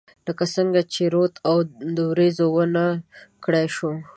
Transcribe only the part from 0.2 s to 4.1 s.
لکه څنګه چې رود او، اوریځو ونه کړای شوه